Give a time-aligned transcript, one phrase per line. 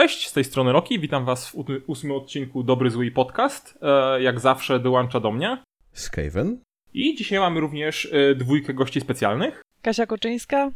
[0.00, 1.54] Cześć, z tej strony Roki, witam was w
[1.86, 3.78] ósmym odcinku Dobry Zły Podcast.
[3.82, 5.58] E, jak zawsze dołącza do mnie.
[5.92, 6.60] Skaven.
[6.94, 9.62] I dzisiaj mamy również e, dwójkę gości specjalnych.
[9.82, 10.70] Kasia Koczyńska.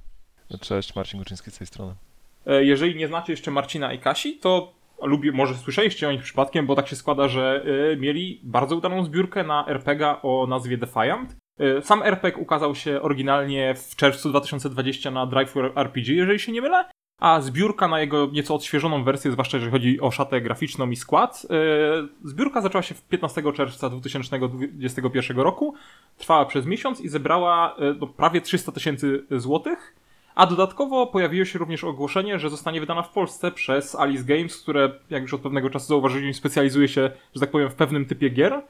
[0.60, 1.94] Cześć, Marcin Kuczyński z tej strony.
[2.46, 6.66] E, jeżeli nie znacie jeszcze Marcina i Kasi, to lubię, może słyszeliście o nich przypadkiem,
[6.66, 7.64] bo tak się składa, że
[7.98, 11.36] mieli bardzo udaną zbiórkę na RPG o nazwie Defiant.
[11.82, 16.84] Sam RPG ukazał się oryginalnie w czerwcu 2020 na Drive RPG, jeżeli się nie mylę
[17.24, 21.46] a zbiórka na jego nieco odświeżoną wersję, zwłaszcza jeżeli chodzi o szatę graficzną i skład,
[21.50, 25.74] yy, zbiórka zaczęła się 15 czerwca 2021 roku,
[26.18, 29.94] trwała przez miesiąc i zebrała yy, prawie 300 tysięcy złotych,
[30.34, 34.92] a dodatkowo pojawiło się również ogłoszenie, że zostanie wydana w Polsce przez Alice Games, które,
[35.10, 38.62] jak już od pewnego czasu zauważyliśmy, specjalizuje się, że tak powiem, w pewnym typie gier.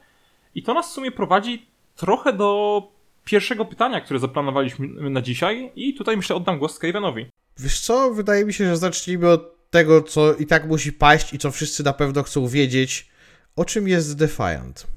[0.55, 1.65] I to nas w sumie prowadzi
[1.95, 2.81] trochę do
[3.25, 7.25] pierwszego pytania, które zaplanowaliśmy na dzisiaj i tutaj myślę oddam głos Skavenowi.
[7.57, 11.39] Wiesz co, wydaje mi się, że zacznijmy od tego, co i tak musi paść i
[11.39, 13.09] co wszyscy na pewno chcą wiedzieć.
[13.55, 14.87] O czym jest Defiant?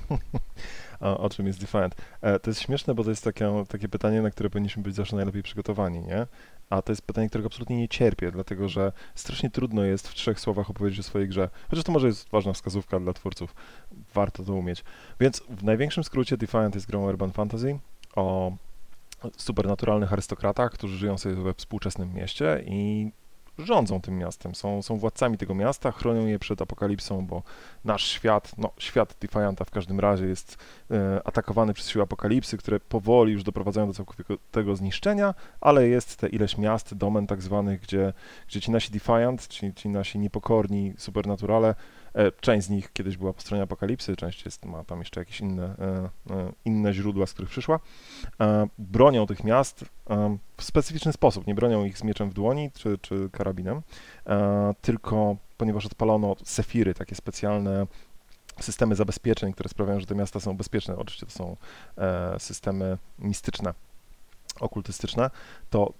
[1.00, 1.94] o, o czym jest Defiant?
[2.20, 5.16] E, to jest śmieszne, bo to jest takie, takie pytanie, na które powinniśmy być zawsze
[5.16, 6.26] najlepiej przygotowani, nie?
[6.70, 10.40] A to jest pytanie, którego absolutnie nie cierpię, dlatego że strasznie trudno jest w trzech
[10.40, 11.48] słowach opowiedzieć o swojej grze.
[11.70, 13.54] Chociaż to może jest ważna wskazówka dla twórców.
[14.14, 14.84] Warto to umieć.
[15.20, 17.78] Więc w największym skrócie Defiant jest grą Urban Fantasy
[18.16, 18.52] o
[19.36, 23.10] supernaturalnych arystokratach, którzy żyją sobie we współczesnym mieście i
[23.58, 27.42] rządzą tym miastem, są, są władcami tego miasta, chronią je przed apokalipsą, bo
[27.84, 30.58] nasz świat, no świat Defianta w każdym razie jest
[30.90, 36.28] e, atakowany przez siły apokalipsy, które powoli już doprowadzają do całkowitego zniszczenia, ale jest te
[36.28, 38.12] ileś miast, domen tak zwanych, gdzie,
[38.48, 41.74] gdzie ci nasi Defiant, ci, ci nasi niepokorni supernaturale
[42.14, 45.40] E, część z nich kiedyś była po stronie apokalipsy, część jest, ma tam jeszcze jakieś
[45.40, 47.80] inne, e, e, inne źródła, z których przyszła.
[48.78, 49.84] Bronią tych miast
[50.56, 51.46] w specyficzny sposób.
[51.46, 53.82] Nie bronią ich z mieczem w dłoni czy, czy karabinem,
[54.82, 57.86] tylko ponieważ odpalono sefiry, takie specjalne
[58.60, 61.56] systemy zabezpieczeń, które sprawiają, że te miasta są bezpieczne, oczywiście to są
[62.38, 63.74] systemy mistyczne,
[64.60, 65.30] okultystyczne,
[65.70, 65.92] to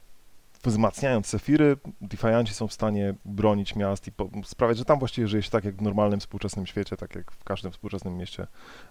[0.70, 4.12] wzmacniając Sefiry, Defianci są w stanie bronić miast i
[4.44, 7.44] sprawiać, że tam właściwie żyje się tak jak w normalnym współczesnym świecie, tak jak w
[7.44, 8.46] każdym współczesnym mieście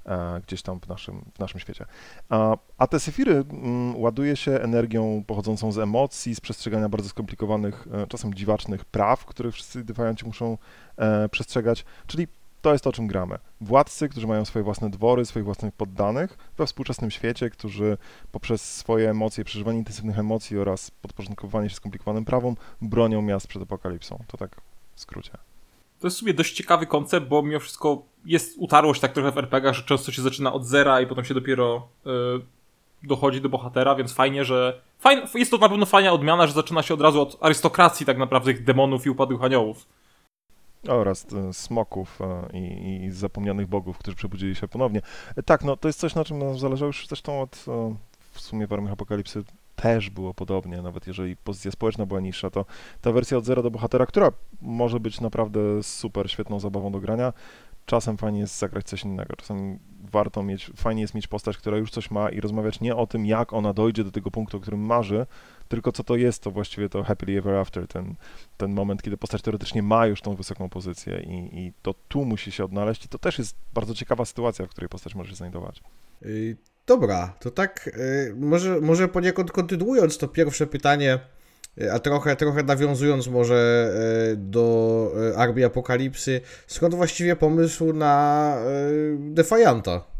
[0.05, 1.85] e, gdzieś tam w naszym, w naszym świecie.
[2.29, 7.09] A, a te Sefiry m, mm, ładuje się energią pochodzącą z emocji, z przestrzegania bardzo
[7.09, 10.57] skomplikowanych, e, czasem dziwacznych praw, których wszyscy Defianci muszą
[10.97, 12.27] e, przestrzegać, czyli
[12.63, 13.37] to jest to, o czym gramy.
[13.61, 17.97] Władcy, którzy mają swoje własne dwory, swoich własnych poddanych we współczesnym świecie, którzy
[18.31, 24.23] poprzez swoje emocje, przeżywanie intensywnych emocji oraz podporządkowanie się skomplikowanym prawom bronią miast przed apokalipsą.
[24.27, 24.61] To tak
[24.95, 25.31] w skrócie.
[25.99, 29.37] To jest w sumie dość ciekawy koncept, bo mimo wszystko jest utarłość tak trochę w
[29.37, 32.41] RPG, że często się zaczyna od zera i potem się dopiero yy,
[33.03, 34.81] dochodzi do bohatera, więc fajnie, że.
[34.99, 38.17] Fajn, jest to na pewno fajna odmiana, że zaczyna się od razu od arystokracji tak
[38.17, 39.85] naprawdę demonów i upadłych aniołów.
[40.87, 45.01] Oraz e, smoków e, i, i, zapomnianych bogów, którzy przebudzili się ponownie.
[45.35, 47.65] E, tak, no to jest coś, na czym nam zależało już zresztą od
[48.31, 49.43] w sumie w Armiach Apokalipsy
[49.75, 52.65] też było podobnie, nawet jeżeli pozycja społeczna była niższa, to
[53.01, 57.33] ta wersja od zera do bohatera, która może być naprawdę super, świetną zabawą do grania,
[57.85, 59.79] czasem fajnie jest zagrać coś innego, czasem
[60.11, 63.25] warto mieć, fajnie jest mieć postać, która już coś ma i rozmawiać nie o tym,
[63.25, 65.25] jak ona dojdzie do tego punktu, o którym marzy,
[65.67, 68.15] tylko co to jest to właściwie to happily ever after, ten,
[68.57, 72.51] ten moment, kiedy postać teoretycznie ma już tą wysoką pozycję i, i to tu musi
[72.51, 75.83] się odnaleźć i to też jest bardzo ciekawa sytuacja, w której postać może się znajdować.
[76.25, 76.57] Y,
[76.87, 81.19] dobra, to tak, y, może, może poniekąd kontynuując to pierwsze pytanie,
[81.81, 83.93] y, a trochę, trochę nawiązując może
[84.37, 88.55] do Armii Apokalipsy, skąd właściwie pomysł na
[89.19, 90.12] Defianta?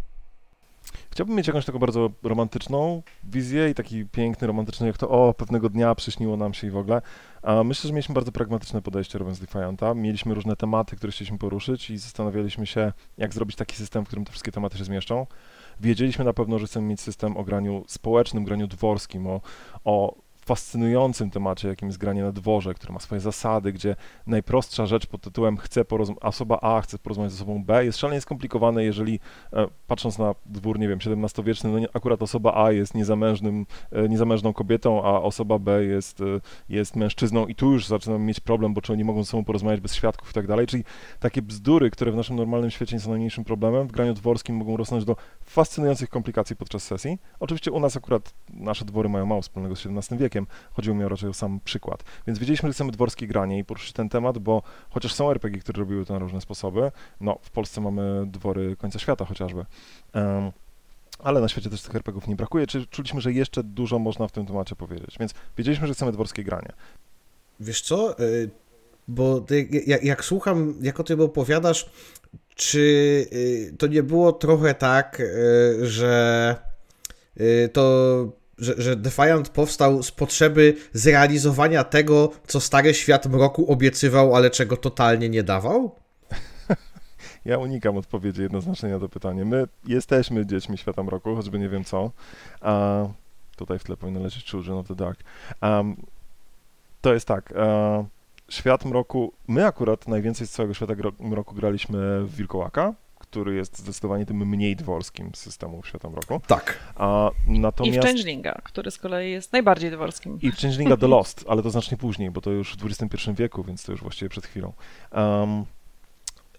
[1.14, 5.70] Chciałbym mieć jakąś taką bardzo romantyczną wizję i taki piękny, romantyczny, jak to o, pewnego
[5.70, 7.02] dnia przyśniło nam się i w ogóle.
[7.42, 9.94] A myślę, że mieliśmy bardzo pragmatyczne podejście robiąc Defianta.
[9.94, 14.26] Mieliśmy różne tematy, które chcieliśmy poruszyć i zastanawialiśmy się, jak zrobić taki system, w którym
[14.26, 15.28] te wszystkie tematy się zmieszczą.
[15.80, 19.42] Wiedzieliśmy na pewno, że chcemy mieć system o graniu społecznym, graniu dworskim, o,
[19.84, 23.96] o fascynującym temacie, jakim jest granie na dworze, który ma swoje zasady, gdzie
[24.28, 25.86] najprostsza rzecz pod tytułem chce
[26.22, 29.20] osoba A chce porozmawiać z osobą B jest szalenie skomplikowane, jeżeli
[29.54, 34.54] e, patrząc na dwór, nie wiem, XVII-wieczny, no akurat osoba A jest niezamężnym, e, niezamężną
[34.54, 36.24] kobietą, a osoba B jest, e,
[36.70, 39.82] jest mężczyzną i tu już zaczynamy mieć problem, bo czy oni mogą ze sobą porozmawiać
[39.82, 40.84] bez świadków i tak dalej, czyli
[41.20, 44.78] takie bzdury, które w naszym normalnym świecie nie są najmniejszym problemem, w graniu dworskim mogą
[44.78, 47.18] rosnąć do fascynujących komplikacji podczas sesji.
[47.40, 50.48] Oczywiście u nas akurat nasze dwory mają mało wspólnego z XVII wiekiem, wiekiem.
[50.74, 52.04] Chodziło mi raczej o sam przykład.
[52.28, 55.80] Więc wiedzieliśmy, że chcemy dworskie granie i poruszyć ten temat, bo chociaż są RPG, które
[55.80, 56.92] robiły to na różne sposoby,
[57.22, 59.66] no w Polsce mamy dwory końca świata chociażby.
[60.14, 60.52] Um,
[61.20, 64.32] ale na świecie też tych RPGów nie brakuje, czyli czuliśmy, że jeszcze dużo można w
[64.32, 66.70] tym temacie powiedzieć, więc wiedzieliśmy, że chcemy dworskie granie.
[67.60, 68.50] Wiesz co, y,
[69.08, 71.90] bo ty, jak, jak, słucham, jak o tym opowiadasz,
[72.56, 72.80] czy
[73.34, 76.56] y, to nie było trochę tak, y, że
[77.74, 84.50] to że, że Defiant powstał z potrzeby zrealizowania tego, co stary świat mroku obiecywał, ale
[84.50, 85.96] czego totalnie nie dawał?
[87.46, 89.46] Ja unikam odpowiedzi jednoznacznie na to pytanie.
[89.46, 92.12] My jesteśmy dziećmi świata mroku, choćby nie wiem co.
[92.62, 93.04] A
[93.56, 95.20] tutaj w tle powinno leżeć Children of the Dark.
[95.62, 95.96] Um,
[97.02, 97.54] to jest tak.
[98.50, 99.34] Świat mroku.
[99.48, 102.94] My akurat najwięcej z całego świata mroku graliśmy w Wilkołaka,
[103.34, 106.42] który jest zdecydowanie tym mniej dworskim systemem świata mroku.
[106.48, 106.80] Tak.
[106.96, 107.98] A, natomiast...
[107.98, 110.40] I w Changelinga, który z kolei jest najbardziej dworskim.
[110.42, 113.64] I w Changelinga The Lost, ale to znacznie później, bo to już w XXI wieku,
[113.64, 114.74] więc to już właściwie przed chwilą.
[115.12, 115.66] Um,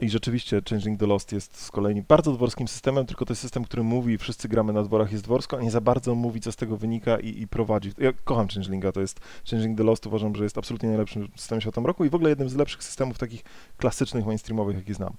[0.00, 3.64] i rzeczywiście Changing the Lost jest z kolei bardzo dworskim systemem, tylko to jest system,
[3.64, 6.56] który mówi, wszyscy gramy na dworach, jest dworsko, a nie za bardzo mówi, co z
[6.56, 7.92] tego wynika i, i prowadzi.
[7.98, 9.20] Ja kocham Changelinga, to jest
[9.50, 12.48] Changing the Lost, uważam, że jest absolutnie najlepszym systemem świata roku i w ogóle jednym
[12.48, 13.42] z lepszych systemów takich
[13.76, 15.12] klasycznych, mainstreamowych, jakie znam.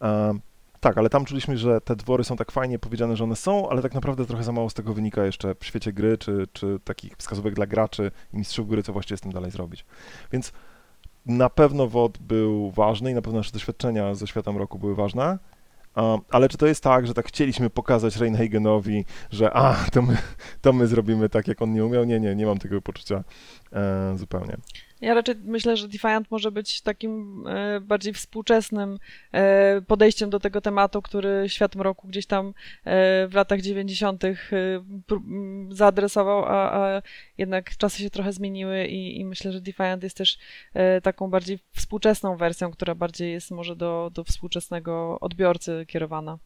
[0.00, 0.40] Um,
[0.82, 3.82] tak, ale tam czuliśmy, że te dwory są tak fajnie powiedziane, że one są, ale
[3.82, 7.16] tak naprawdę trochę za mało z tego wynika jeszcze w świecie gry, czy, czy takich
[7.16, 9.84] wskazówek dla graczy i mistrzów gry, co właściwie z tym dalej zrobić.
[10.32, 10.52] Więc
[11.26, 15.38] na pewno WOD był ważny i na pewno nasze doświadczenia ze światem roku były ważne.
[15.96, 20.16] Um, ale czy to jest tak, że tak chcieliśmy pokazać Reinhagenowi, że a, to my,
[20.60, 22.04] to my zrobimy tak, jak on nie umiał?
[22.04, 23.24] Nie, nie, nie mam tego poczucia
[23.72, 24.56] e, zupełnie.
[25.02, 28.98] Ja raczej myślę, że Defiant może być takim e, bardziej współczesnym
[29.32, 32.52] e, podejściem do tego tematu, który świat mroku gdzieś tam e,
[33.28, 34.24] w latach 90.
[34.24, 34.34] E,
[35.70, 37.02] zaadresował, a,
[37.38, 40.38] jednak czasy się trochę zmieniły i, i myślę, że Defiant jest też
[41.02, 46.38] taką bardziej współczesną wersją, która bardziej jest może do, do współczesnego odbiorcy kierowana.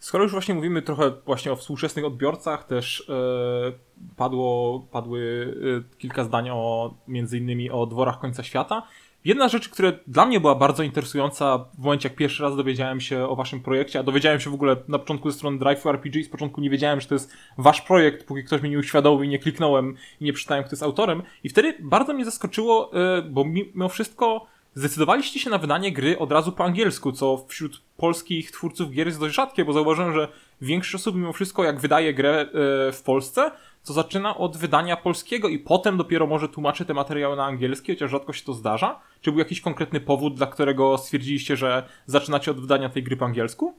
[0.00, 3.72] Skoro już właśnie mówimy trochę właśnie o współczesnych odbiorcach, też e,
[4.16, 5.54] padło, padły
[5.94, 8.82] e, kilka zdań o między innymi o dworach końca świata.
[9.24, 13.28] Jedna rzecz, która dla mnie była bardzo interesująca w momencie, jak pierwszy raz dowiedziałem się
[13.28, 16.28] o waszym projekcie, a dowiedziałem się w ogóle na początku ze strony Drive RPG, z
[16.28, 19.38] początku nie wiedziałem, że to jest wasz projekt, póki ktoś mnie nie uświadomił i nie
[19.38, 21.22] kliknąłem i nie przeczytałem, kto jest autorem.
[21.44, 26.32] I wtedy bardzo mnie zaskoczyło, e, bo mimo wszystko zdecydowaliście się na wydanie gry od
[26.32, 30.28] razu po angielsku, co wśród polskich twórców gier jest dość rzadkie, bo zauważyłem, że
[30.60, 32.46] większość osób mimo wszystko jak wydaje grę e,
[32.92, 33.50] w Polsce,
[33.84, 38.10] to zaczyna od wydania polskiego i potem dopiero może tłumaczy te materiały na angielski, chociaż
[38.10, 39.00] rzadko się to zdarza.
[39.20, 43.24] Czy był jakiś konkretny powód, dla którego stwierdziliście, że zaczynacie od wydania tej gry po
[43.24, 43.74] angielsku?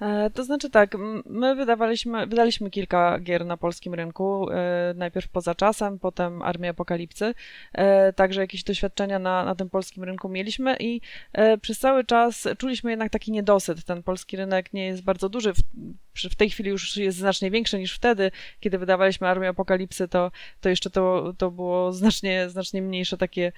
[0.00, 0.96] E, to znaczy tak,
[1.26, 7.34] my wydawaliśmy, wydaliśmy kilka gier na polskim rynku, e, najpierw poza czasem, potem Armia Apokalipsy,
[7.72, 11.00] e, także jakieś doświadczenia na, na tym polskim rynku mieliśmy i
[11.60, 13.84] przez cały czas czuliśmy jednak taki niedosyt.
[13.84, 15.60] Ten polski rynek nie jest bardzo duży, w
[16.38, 18.30] tej chwili już jest znacznie większy niż wtedy,
[18.60, 20.30] kiedy wydawaliśmy Armię Apokalipsy, to,
[20.60, 23.52] to jeszcze to, to było znacznie, znacznie mniejsze takie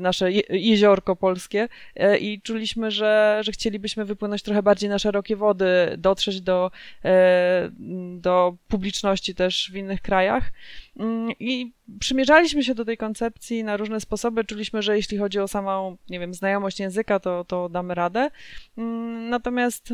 [0.00, 1.68] nasze jeziorko polskie
[2.20, 6.70] i czuliśmy, że, że chcielibyśmy wypłynąć trochę bardziej na szerokie wody dotrzeć do,
[7.04, 7.70] e,
[8.16, 10.52] do publiczności też w innych krajach.
[10.96, 14.44] Mm, I przymierzaliśmy się do tej koncepcji na różne sposoby.
[14.44, 18.30] Czuliśmy, że jeśli chodzi o samą, nie wiem, znajomość języka, to, to damy radę.
[18.78, 19.92] Mm, natomiast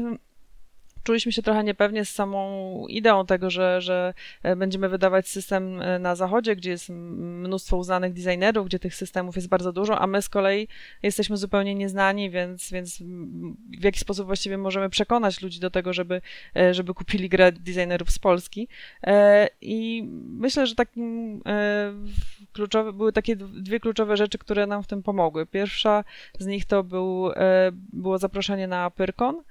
[1.04, 5.98] czuliśmy się trochę niepewnie z samą ideą tego, że, że e, będziemy wydawać system e,
[5.98, 10.22] na zachodzie, gdzie jest mnóstwo uznanych designerów, gdzie tych systemów jest bardzo dużo, a my
[10.22, 10.68] z kolei
[11.02, 13.02] jesteśmy zupełnie nieznani, więc, więc
[13.80, 16.20] w jaki sposób właściwie możemy przekonać ludzi do tego, żeby,
[16.56, 18.68] e, żeby kupili grę designerów z Polski.
[19.60, 21.42] I myślę, że takim
[22.52, 25.46] kluczowe, były takie dwie kluczowe rzeczy, które nam w tym pomogły.
[25.46, 26.04] Pierwsza
[26.38, 27.30] z nich to był,
[27.92, 29.42] było zaproszenie na Pyrkon,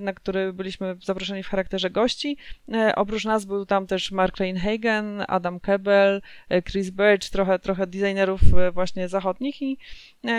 [0.00, 2.36] na który byliśmy zaproszeni w charakterze gości.
[2.72, 7.86] E, oprócz nas był tam też Mark Reinhagen, Adam Kebel, e, Chris Birch, trochę, trochę
[7.86, 9.78] designerów e, właśnie zachodnich i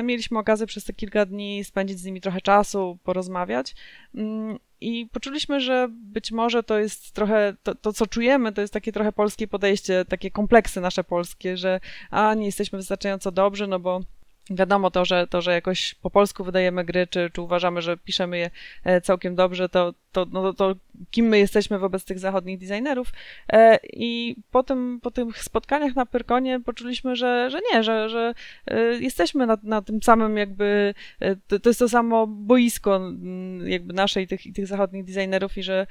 [0.03, 3.75] mieliśmy okazję przez te kilka dni spędzić z nimi trochę czasu, porozmawiać.
[4.15, 8.74] Mm, I poczuliśmy, że być może to jest trochę, to, to, co czujemy, to jest
[8.74, 11.79] takie trochę polskie podejście, takie kompleksy nasze polskie, że
[12.12, 14.01] a nie jesteśmy wystarczająco dobrzy, no bo
[14.49, 18.37] wiadomo to, że to, że jakoś po polsku wydajemy gry, czy, czy uważamy, że piszemy
[18.37, 18.49] je
[18.83, 20.75] e, całkiem dobrze, to, to, no, to
[21.11, 23.07] kim my jesteśmy wobec tych zachodnich designerów.
[23.53, 28.33] E, I po, tym, po tych spotkaniach na Pyrkonie poczuliśmy, że, że nie, że, że
[28.67, 30.93] e, jesteśmy na, na tym samym jakby,
[31.47, 33.01] to, to jest to samo boisko
[33.63, 35.87] jakby naszej tych, tych zachodnich designerów i że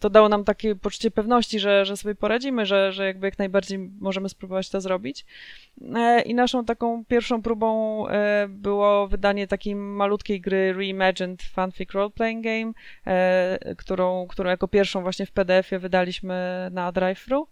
[0.00, 3.78] to dało nam takie poczucie pewności, że, że sobie poradzimy, że, że jakby jak najbardziej
[4.00, 5.26] możemy spróbować to zrobić.
[6.26, 12.10] I naszą taką pierwszą próbą próbą e, było wydanie takiej malutkiej gry Reimagined Fanfic Role
[12.10, 12.72] Playing Game,
[13.06, 17.46] e, którą, którą jako pierwszą właśnie w PDF-ie wydaliśmy na drive-thru.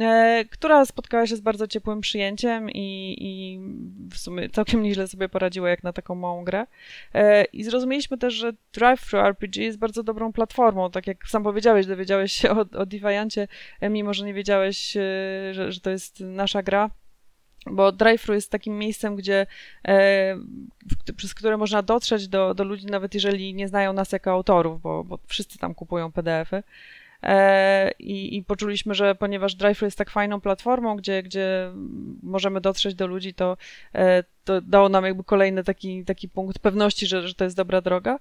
[0.00, 3.58] e, która spotkała się z bardzo ciepłym przyjęciem i, i
[4.10, 6.66] w sumie całkiem nieźle sobie poradziła jak na taką małą grę.
[7.52, 12.32] I zrozumieliśmy też, że Drive-Thru RPG jest bardzo dobrą platformą, tak jak sam powiedziałeś, dowiedziałeś
[12.32, 13.48] się o, o Defiancie,
[13.82, 14.92] mimo że nie wiedziałeś,
[15.52, 16.90] że, że to jest nasza gra.
[17.66, 19.46] Bo drive-thru jest takim miejscem, gdzie,
[19.84, 20.36] e,
[21.06, 24.82] w- przez które można dotrzeć do, do ludzi, nawet jeżeli nie znają nas jako autorów,
[24.82, 26.62] bo, bo wszyscy tam kupują PDF-y.
[27.22, 31.72] E, i, I poczuliśmy, że ponieważ drive jest tak fajną platformą, gdzie, gdzie
[32.22, 33.56] możemy dotrzeć do ludzi, to,
[33.94, 37.80] e, to dało nam jakby kolejny taki, taki punkt pewności, że, że to jest dobra
[37.80, 38.18] droga.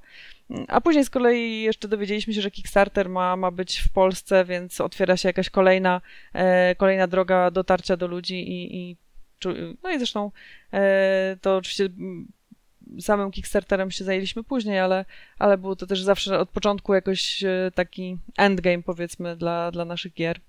[0.68, 4.82] A później z kolei jeszcze dowiedzieliśmy się, że Kickstarter ma, ma być w Polsce, więc
[4.82, 6.02] otwiera się jakaś kolejna,
[6.34, 8.96] e, kolejna droga dotarcia do ludzi i, i
[9.84, 10.32] no i zresztą
[10.74, 11.90] e, to oczywiście
[13.00, 15.06] samym Kickstarterem się zajęliśmy później, ale,
[15.40, 20.14] ale był to też zawsze od początku jakoś e, taki endgame powiedzmy dla, dla naszych
[20.14, 20.40] gier.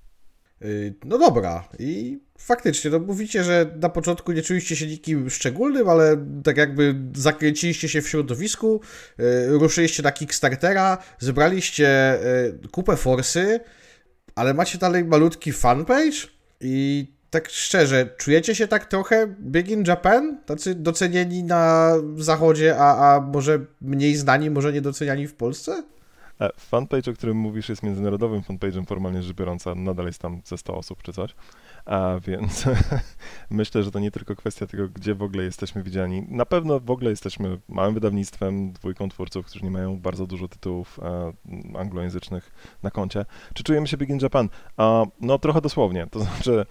[0.64, 5.88] Y, No dobra, i faktycznie, no mówicie, że na początku nie czuliście się nikim szczególnym,
[5.88, 8.80] ale tak jakby zakręciliście się w środowisku,
[9.20, 12.18] y, ruszyliście na Kickstartera, zebraliście
[12.64, 13.60] y, kupę forsy,
[14.34, 16.28] ale macie dalej malutki fanpage
[16.60, 20.38] i tak szczerze, czujecie się tak trochę Big in Japan?
[20.46, 25.82] Tacy docenieni na zachodzie, a, a może mniej znani, może niedoceniani w Polsce?
[26.40, 30.40] E, Fanpage, o którym mówisz, jest międzynarodowym fanpage'em formalnie rzecz biorąc, a nadal jest tam
[30.44, 31.34] ze 100 osób czy coś.
[31.84, 32.64] A więc
[33.50, 36.26] myślę, że to nie tylko kwestia tego, gdzie w ogóle jesteśmy widziani.
[36.28, 41.00] Na pewno w ogóle jesteśmy małym wydawnictwem, dwójką twórców, którzy nie mają bardzo dużo tytułów
[41.02, 41.32] e,
[41.78, 42.50] anglojęzycznych
[42.82, 43.24] na koncie.
[43.54, 44.48] Czy czujemy się Big in Japan?
[44.76, 46.06] A, no trochę dosłownie.
[46.10, 46.66] To znaczy,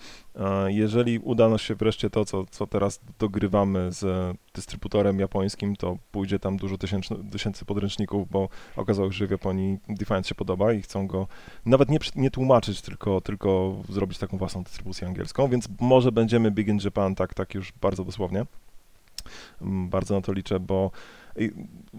[0.67, 6.39] jeżeli uda nam się wreszcie to, co, co teraz dogrywamy z dystrybutorem japońskim, to pójdzie
[6.39, 10.81] tam dużo tysięcy, tysięcy podręczników, bo okazało się, że w Japonii Defiance się podoba i
[10.81, 11.27] chcą go
[11.65, 16.67] nawet nie, nie tłumaczyć, tylko, tylko zrobić taką własną dystrybucję angielską, więc może będziemy Big
[16.67, 18.45] in Japan, tak, tak już bardzo dosłownie.
[19.61, 20.91] Mm, Bardzo na to liczę, bo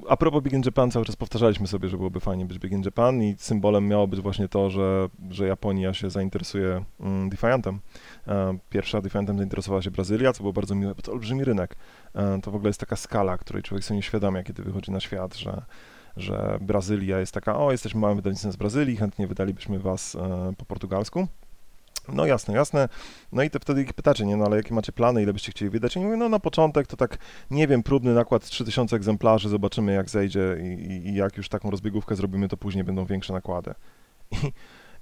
[0.08, 2.82] a propos Big in Japan, cały czas powtarzaliśmy sobie, że byłoby fajnie być Big in
[2.82, 7.80] Japan i symbolem miało być właśnie to, że, że Japonia się zainteresuje mm, Defiantem.
[8.28, 11.76] E, Pierwsza Defiantem zainteresowała się Brazylia, co było bardzo miłe, bo to olbrzymi rynek.
[12.14, 15.00] E, To w ogóle jest taka skala, której człowiek sobie nie uświadamia, kiedy wychodzi na
[15.00, 15.62] świat, że,
[16.16, 20.64] że Brazylia jest taka, o, jesteśmy małym wydawnictwem z Brazylii, chętnie wydalibyśmy was e, po
[20.64, 21.26] portugalsku.
[22.08, 22.88] No jasne, jasne.
[23.32, 25.70] No i te wtedy ich pytacie, nie, no ale jakie macie plany, ile byście chcieli
[25.70, 25.96] wydać?
[25.96, 27.18] I mówię, no na początek to tak,
[27.50, 32.14] nie wiem, próbny nakład 3000 egzemplarzy, zobaczymy jak zejdzie i, i, jak już taką rozbiegówkę
[32.14, 33.74] zrobimy, to później będą większe nakłady.
[34.30, 34.52] I,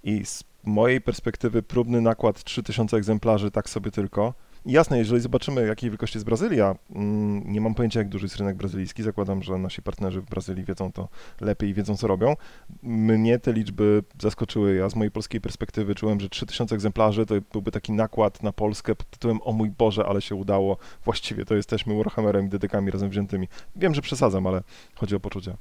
[0.02, 4.34] I z mojej perspektywy próbny nakład 3000 egzemplarzy tak sobie tylko.
[4.66, 8.56] Jasne, jeżeli zobaczymy, jakiej wielkości jest Brazylia, mm, nie mam pojęcia, jak duży jest rynek
[8.56, 9.02] brazylijski.
[9.02, 11.08] Zakładam, że nasi partnerzy w Brazylii wiedzą to
[11.40, 12.36] lepiej i wiedzą, co robią.
[12.82, 14.74] Mnie te liczby zaskoczyły.
[14.74, 18.94] Ja z mojej polskiej perspektywy czułem, że 3000 egzemplarzy to byłby taki nakład na Polskę
[18.94, 20.76] pod tytułem O mój Boże, ale się udało.
[21.04, 23.48] Właściwie to jesteśmy Warhammerem i dedykami razem wziętymi.
[23.76, 24.62] Wiem, że przesadzam, ale
[24.94, 25.56] chodzi o poczucie.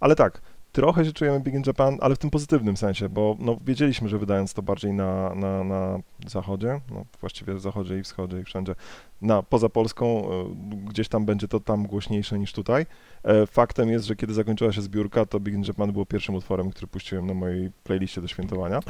[0.00, 0.40] Ale tak,
[0.72, 4.18] trochę się czujemy Big in Japan, ale w tym pozytywnym sensie, bo no, wiedzieliśmy, że
[4.18, 8.74] wydając to bardziej na, na, na zachodzie, no, właściwie w zachodzie i wschodzie i wszędzie,
[9.22, 12.86] na, poza Polską, e, gdzieś tam będzie to tam głośniejsze niż tutaj.
[13.22, 16.70] E, Faktem jest, że kiedy zakończyła się zbiórka, to Big in Japan było pierwszym utworem,
[16.70, 18.80] który puściłem na mojej playliście do świętowania.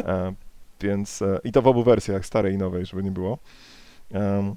[0.00, 0.34] E,
[0.80, 3.38] Więc, i to w obu wersjach, starej i nowej, żeby nie było.
[4.12, 4.56] Em,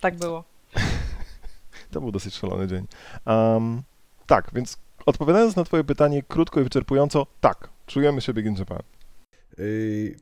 [0.00, 0.44] Tak było.
[1.92, 2.86] to był dosyć szalony dzień.
[3.26, 3.82] Um,
[4.26, 8.82] tak, więc odpowiadając na twoje pytanie krótko i wyczerpująco, tak, czujemy się Big in Japan.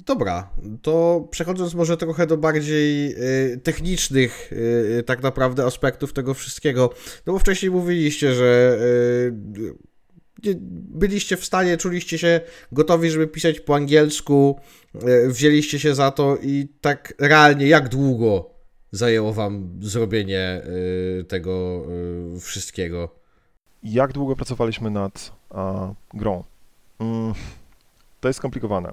[0.07, 0.51] Dobra,
[0.83, 4.51] to przechodząc może trochę do bardziej yy, technicznych
[4.97, 6.91] yy, tak naprawdę aspektów tego wszystkiego,
[7.27, 8.79] no bo wcześniej mówiliście, że
[10.45, 10.57] yy,
[10.95, 12.41] byliście w stanie, czuliście się
[12.73, 14.61] gotowi, żeby pisać po angielsku,
[15.27, 18.51] wzięliście się za to i tak realnie jak długo
[18.93, 20.63] zajęło wam zrobienie
[21.29, 21.87] tego
[22.41, 23.22] wszystkiego?
[23.83, 26.45] Jak długo pracowaliśmy nad a, grą?
[26.99, 27.35] Mm,
[28.21, 28.93] to jest skomplikowane.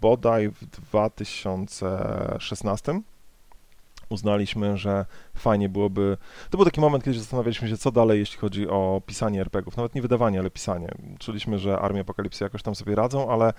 [0.00, 3.00] Bodaj w 2016
[4.10, 6.16] uznaliśmy, że fajnie byłoby.
[6.50, 9.76] To był taki moment, kiedy zastanawialiśmy się, co dalej, jeśli chodzi o pisanie RPGów.
[9.76, 10.88] Nawet nie wydawanie, ale pisanie.
[11.18, 13.52] Czuliśmy, że Armia Apokalipsy jakoś tam sobie radzą, ale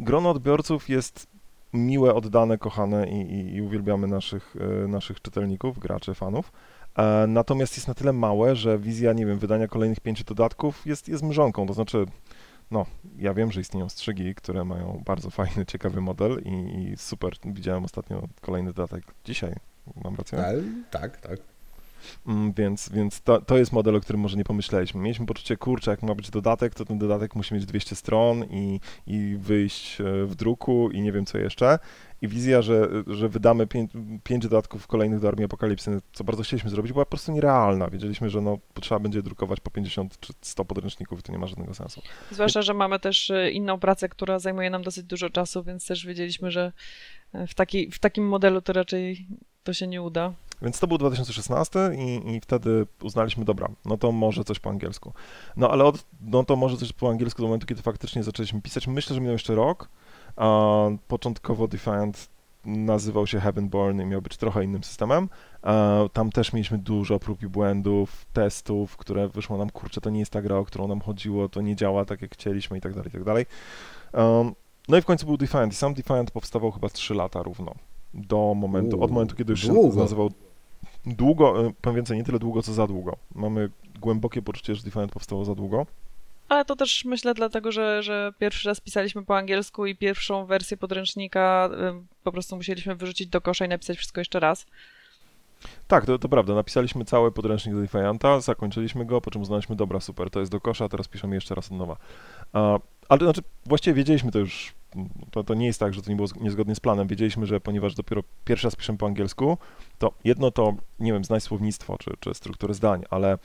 [0.00, 1.26] grono odbiorców jest
[1.72, 6.52] miłe, oddane, kochane i, i, i uwielbiamy naszych, y, naszych czytelników, graczy, fanów.
[6.98, 11.08] E, Natomiast jest na tyle małe, że wizja, nie wiem, wydania kolejnych pięciu dodatków jest,
[11.08, 11.66] jest mrzonką.
[11.66, 12.06] To znaczy,
[12.70, 12.86] no,
[13.18, 16.50] ja wiem, że istnieją strzygi, które mają bardzo fajny, ciekawy model i,
[16.92, 17.32] i super.
[17.44, 19.54] Widziałem ostatnio kolejny dodatek dzisiaj.
[20.04, 20.46] Mam rację?
[20.46, 21.38] Ale, tak, tak.
[22.26, 25.00] Mm, Więc, więc to, to jest model, o którym może nie pomyśleliśmy.
[25.00, 28.80] Mieliśmy poczucie, kurczę, jak ma być dodatek, to ten dodatek musi mieć 200 stron i,
[29.06, 31.78] i wyjść e, w druku i nie wiem co jeszcze.
[32.22, 33.90] I wizja, że, że wydamy pięć,
[34.24, 37.90] pięć dodatków kolejnych do Armii Apokalipsy, co bardzo chcieliśmy zrobić, była po prostu nierealna.
[37.90, 41.46] Wiedzieliśmy, że no, trzeba będzie drukować po 50 czy 100 podręczników i to nie ma
[41.46, 42.02] żadnego sensu.
[42.30, 46.06] Zwłaszcza, że mamy też y, inną pracę, która zajmuje nam dosyć dużo czasu, więc też
[46.06, 46.72] wiedzieliśmy, że
[47.32, 49.26] e, w, taki, w takim modelu to raczej
[49.66, 50.32] to się nie uda.
[50.62, 55.12] Więc to był 2016 i, i wtedy uznaliśmy, dobra, no to może coś po angielsku.
[55.56, 58.86] No ale od, no to może coś po angielsku do momentu, kiedy faktycznie zaczęliśmy pisać.
[58.86, 59.88] Myślę, że minął jeszcze rok.
[60.36, 62.28] A początkowo Defiant
[62.64, 65.28] nazywał się Heavenborn i miał być trochę innym systemem.
[65.62, 70.20] A tam też mieliśmy dużo prób i błędów, testów, które wyszło nam, kurczę, to nie
[70.20, 72.94] jest ta gra, o którą nam chodziło, to nie działa tak, jak chcieliśmy i tak
[72.94, 73.46] dalej, i tak dalej.
[74.12, 74.54] Um,
[74.88, 77.74] no i w końcu był Defiant i sam Defiant powstawał chyba 3 lata równo.
[78.16, 79.96] Do momentu, od Uuu, momentu, kiedy już się długo.
[79.96, 80.30] nazywał
[81.06, 83.16] długo, e, powiem więcej, nie tyle długo, co za długo.
[83.34, 83.70] Mamy
[84.00, 85.86] głębokie poczucie, że Defiant powstało za długo.
[86.48, 90.76] Ale to też myślę dlatego, że, że pierwszy raz pisaliśmy po angielsku i pierwszą wersję
[90.76, 91.70] podręcznika
[92.24, 94.66] po prostu musieliśmy wyrzucić do kosza i napisać wszystko jeszcze raz.
[95.88, 96.54] Tak, to, to prawda.
[96.54, 100.60] Napisaliśmy cały podręcznik do Defianta, zakończyliśmy go, po czym uznaliśmy, dobra, super, to jest do
[100.60, 101.96] kosza, teraz piszemy jeszcze raz od nowa.
[102.52, 104.74] A, ale to znaczy, właściwie wiedzieliśmy to już,
[105.30, 107.08] to, to nie jest tak, że to nie było niezgodnie z planem.
[107.08, 109.58] Wiedzieliśmy, że ponieważ dopiero pierwszy raz piszemy po angielsku,
[109.98, 113.38] to jedno to, nie wiem, znać słownictwo czy, czy strukturę zdań, ale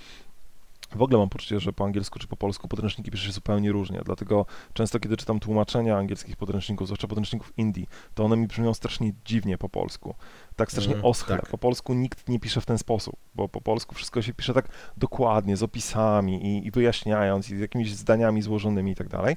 [0.95, 4.01] w ogóle mam poczucie, że po angielsku czy po polsku podręczniki pisze się zupełnie różnie,
[4.05, 9.13] dlatego często kiedy czytam tłumaczenia angielskich podręczników, zwłaszcza podręczników indie, to one mi brzmią strasznie
[9.25, 10.15] dziwnie po polsku.
[10.55, 11.35] Tak strasznie Mhm, oschle.
[11.37, 11.49] tak.
[11.49, 14.67] Po polsku nikt nie pisze w ten sposób, bo po polsku wszystko się pisze tak
[14.97, 19.35] dokładnie, z opisami i, i wyjaśniając, i z jakimiś zdaniami złożonymi i tak dalej.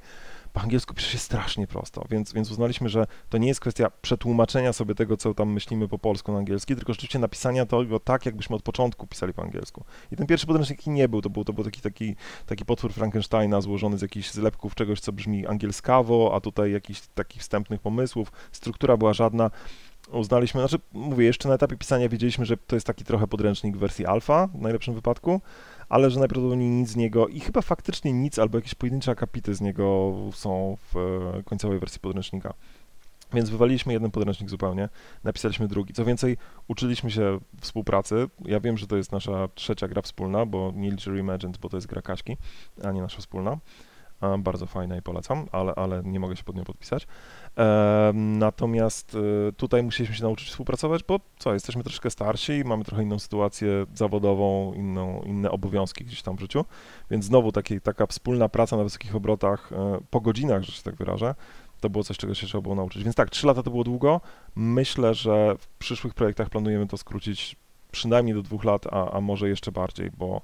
[0.55, 4.73] Po angielsku pisze się strasznie prosto, więc, więc uznaliśmy, że to nie jest kwestia przetłumaczenia
[4.73, 8.57] sobie tego, co tam myślimy po polsku na angielski, tylko rzeczywiście napisania tego tak, jakbyśmy
[8.57, 9.85] od początku pisali po angielsku.
[10.13, 13.61] I ten pierwszy podręcznik nie był, to był, to był taki, taki, taki potwór Frankensteina
[13.61, 18.97] złożony z jakichś zlepków czegoś, co brzmi angielskawo, a tutaj jakichś takich wstępnych pomysłów, struktura
[18.97, 19.51] była żadna.
[20.13, 23.81] Uznaliśmy, znaczy mówię, jeszcze na etapie pisania wiedzieliśmy, że to jest taki trochę podręcznik w
[23.81, 25.41] wersji alfa w najlepszym wypadku,
[25.89, 29.61] ale że najprawdopodobniej nic z niego i chyba faktycznie nic albo jakieś pojedyncze akapity z
[29.61, 32.55] niego są w e, końcowej wersji podręcznika.
[33.35, 34.89] Więc wywaliliśmy jeden podręcznik zupełnie,
[35.25, 35.95] napisaliśmy drugi.
[35.95, 36.37] Co więcej,
[36.69, 38.29] uczyliśmy się współpracy.
[38.45, 41.77] Ja wiem, że to jest nasza trzecia gra wspólna, bo nie liczę Reimagined, bo to
[41.77, 42.37] jest gra Kaśki,
[42.85, 43.59] a nie nasza wspólna.
[44.21, 47.07] A, bardzo fajna i polecam, ale, ale nie mogę się pod nią podpisać.
[48.15, 49.17] Natomiast
[49.49, 53.87] e, tutaj musieliśmy się nauczyć współpracować, bo co, jesteśmy troszkę starsi, mamy trochę inną sytuację
[53.95, 56.65] zawodową, inną, inne obowiązki gdzieś tam w życiu,
[57.11, 61.35] więc znowu taka wspólna praca na wysokich obrotach, e, po godzinach, że się tak wyrażę,
[61.81, 63.05] to było coś, czego się trzeba było nauczyć.
[63.05, 64.21] Więc tak, trzy lata to było długo.
[64.55, 67.57] Myślę, że w przyszłych projektach planujemy to skrócić
[67.91, 70.41] przynajmniej do dwóch lat, a, a może jeszcze bardziej, bo,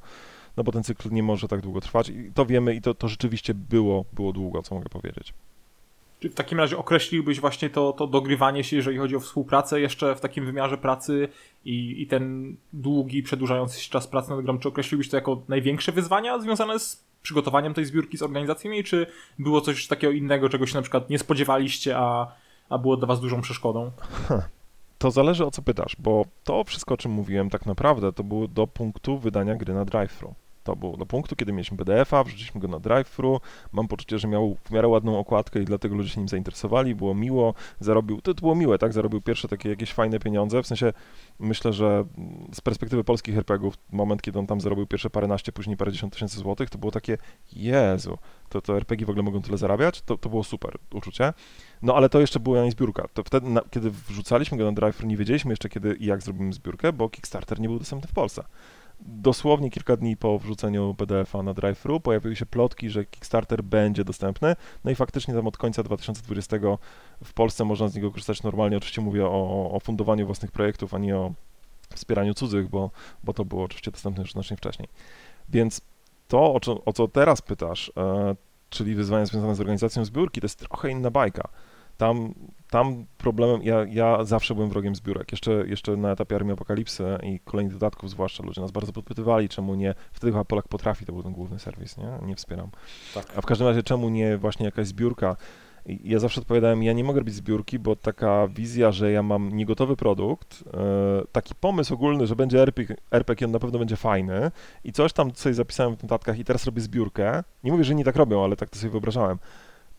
[0.56, 3.08] no bo ten cykl nie może tak długo trwać i to wiemy i to, to
[3.08, 5.34] rzeczywiście było, było długo, co mogę powiedzieć.
[6.20, 10.14] Czy w takim razie określiłbyś właśnie to, to dogrywanie się, jeżeli chodzi o współpracę, jeszcze
[10.14, 11.28] w takim wymiarze pracy
[11.64, 15.92] i, i ten długi, przedłużający się czas pracy nad grą, czy określiłbyś to jako największe
[15.92, 19.06] wyzwania związane z przygotowaniem tej zbiórki, z organizacją jej, czy
[19.38, 22.34] było coś takiego innego, czego się na przykład nie spodziewaliście, a,
[22.68, 23.90] a było dla was dużą przeszkodą?
[24.98, 28.48] To zależy o co pytasz, bo to wszystko, o czym mówiłem, tak naprawdę to było
[28.48, 30.34] do punktu wydania gry na drive-thru.
[30.64, 33.40] To było do punktu, kiedy mieliśmy PDF-a, wrzuciliśmy go na drive-thru.
[33.72, 36.94] Mam poczucie, że miał w miarę ładną okładkę i dlatego ludzie się nim zainteresowali.
[36.94, 38.92] Było miło, zarobił, to, to było miłe, tak?
[38.92, 40.62] Zarobił pierwsze takie jakieś fajne pieniądze.
[40.62, 40.92] W sensie
[41.38, 42.04] myślę, że
[42.52, 46.70] z perspektywy polskich RPGów, moment, kiedy on tam zarobił pierwsze paręnaście, później parędziesiąt tysięcy złotych,
[46.70, 47.18] to było takie,
[47.52, 48.18] Jezu,
[48.48, 50.02] to, to RPG w ogóle mogą tyle zarabiać?
[50.02, 51.32] To, to było super uczucie.
[51.82, 53.08] No ale to jeszcze była nie zbiórka.
[53.14, 56.52] To wtedy, na, kiedy wrzucaliśmy go na drive nie wiedzieliśmy jeszcze kiedy i jak zrobimy
[56.52, 58.44] zbiórkę, bo Kickstarter nie był dostępny w Polsce.
[59.06, 64.56] Dosłownie kilka dni po wrzuceniu PDF-a na drive pojawiły się plotki, że Kickstarter będzie dostępny.
[64.84, 66.56] No i faktycznie tam od końca 2020
[67.24, 68.76] w Polsce można z niego korzystać normalnie.
[68.76, 71.32] Oczywiście mówię o, o fundowaniu własnych projektów, a nie o
[71.94, 72.90] wspieraniu cudzych, bo,
[73.24, 74.88] bo to było oczywiście dostępne już znacznie wcześniej.
[75.48, 75.80] Więc
[76.28, 78.36] to, o co, o co teraz pytasz, e,
[78.70, 81.48] czyli wyzwania związane z organizacją zbiórki, to jest trochę inna bajka.
[82.00, 82.34] Tam,
[82.70, 85.32] tam problemem, ja, ja zawsze byłem wrogiem zbiórek.
[85.32, 89.74] Jeszcze, jeszcze na etapie Armii Apokalipsy i kolejnych dodatków zwłaszcza ludzie nas bardzo podpytywali, czemu
[89.74, 92.18] nie, wtedy chyba Polak Potrafi to był ten główny serwis, nie?
[92.26, 92.70] Nie wspieram.
[93.14, 93.32] Tak.
[93.36, 95.36] A w każdym razie czemu nie właśnie jakaś zbiórka?
[95.86, 99.96] Ja zawsze odpowiadałem, ja nie mogę robić zbiórki, bo taka wizja, że ja mam niegotowy
[99.96, 104.50] produkt, e, taki pomysł ogólny, że będzie RPG, RPG, on na pewno będzie fajny
[104.84, 107.44] i coś tam sobie zapisałem w notatkach i teraz robię zbiórkę.
[107.64, 109.38] Nie mówię, że inni tak robią, ale tak to sobie wyobrażałem.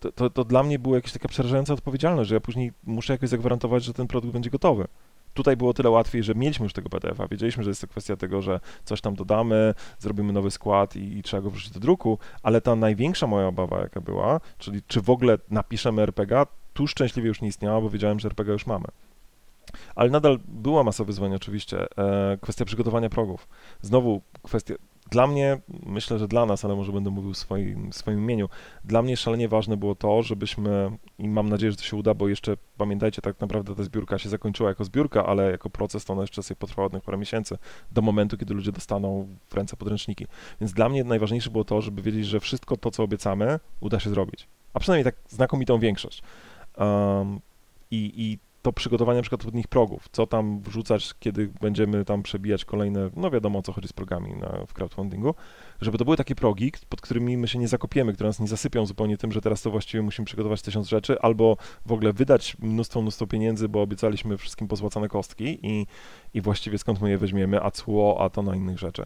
[0.02, 3.30] To, to, to dla mnie była jakaś taka przerażająca odpowiedzialność, że ja później muszę jakoś
[3.30, 4.88] zagwarantować, że ten produkt będzie gotowy.
[5.34, 8.42] tutaj było tyle łatwiej, że mieliśmy już tego PDF-a, wiedzieliśmy, że jest to kwestia tego,
[8.42, 12.62] że coś tam dodamy, zrobimy nowy skład i, i trzeba go wrzucić do druku, ale
[12.62, 17.42] ta największa moja obawa, jaka była, czyli czy w ogóle napiszemy RPG, tu szczęśliwie już
[17.42, 18.86] nie istniała, bo wiedziałem, że RPG już mamy.
[19.96, 21.98] Ale nadal była masa wyzwań oczywiście.
[21.98, 23.48] E, kwestia przygotowania progów.
[23.82, 24.74] Znowu kwestia,
[25.12, 28.50] dla mnie, myślę, że dla nas, ale może będę mówił w swoim, swoim imieniu,
[28.86, 32.28] dla mnie szalenie ważne było to, żebyśmy, i mam nadzieję, że to się uda, bo
[32.28, 36.22] jeszcze pamiętajcie, tak naprawdę ta zbiórka się zakończyła jako zbiórka, ale jako proces to ona
[36.22, 37.58] jeszcze sobie potrwa od parę miesięcy,
[37.92, 40.28] do momentu, kiedy ludzie dostaną w ręce podręczniki.
[40.62, 44.10] Więc dla mnie najważniejsze było to, żeby wiedzieć, że wszystko to, co obiecamy, uda się
[44.10, 44.48] zrobić.
[44.74, 46.24] A przynajmniej tak znakomitą większość.
[46.78, 47.40] Um,
[47.92, 52.66] i, I to przygotowanie na przykład odpowiednich progów, co tam wrzucać, kiedy będziemy tam przebijać
[52.66, 55.36] kolejne, no wiadomo o co chodzi z progami na, w crowdfundingu,
[55.82, 58.86] żeby to były takie progi, pod którymi my się nie zakopiemy, które nas nie zasypią
[58.86, 63.02] zupełnie tym, że teraz to właściwie musimy przygotować tysiąc rzeczy, albo w ogóle wydać mnóstwo,
[63.02, 65.88] mnóstwo pieniędzy, bo obiecaliśmy wszystkim pozłacane kostki i,
[66.34, 69.06] i właściwie skąd my je weźmiemy, a cło, a to na innych rzeczy.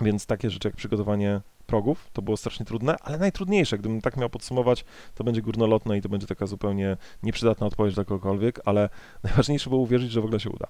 [0.00, 4.30] Więc takie rzeczy jak przygotowanie progów, to było strasznie trudne, ale najtrudniejsze, gdybym tak miał
[4.30, 8.88] podsumować, to będzie górnolotne i to będzie taka zupełnie nieprzydatna odpowiedź dla kogokolwiek, ale
[9.24, 10.68] najważniejsze było uwierzyć, że w ogóle się uda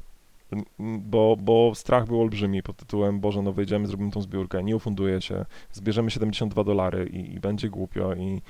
[0.99, 5.21] bo, bo strach był olbrzymi pod tytułem Boże, no wyjdziemy, zrobimy tą zbiórkę, nie ufunduje
[5.21, 8.43] się, zbierzemy 72 dolary i, i będzie głupio i,